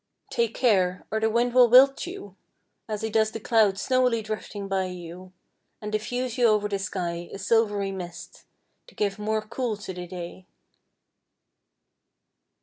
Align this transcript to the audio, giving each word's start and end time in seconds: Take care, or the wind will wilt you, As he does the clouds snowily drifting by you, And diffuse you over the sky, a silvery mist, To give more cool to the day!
Take 0.31 0.55
care, 0.55 1.05
or 1.11 1.19
the 1.19 1.29
wind 1.29 1.53
will 1.53 1.69
wilt 1.69 2.07
you, 2.07 2.35
As 2.89 3.03
he 3.03 3.11
does 3.11 3.29
the 3.29 3.39
clouds 3.39 3.83
snowily 3.83 4.23
drifting 4.23 4.67
by 4.67 4.85
you, 4.85 5.31
And 5.79 5.91
diffuse 5.91 6.39
you 6.39 6.47
over 6.47 6.67
the 6.67 6.79
sky, 6.79 7.29
a 7.31 7.37
silvery 7.37 7.91
mist, 7.91 8.45
To 8.87 8.95
give 8.95 9.19
more 9.19 9.43
cool 9.43 9.77
to 9.77 9.93
the 9.93 10.07
day! 10.07 10.47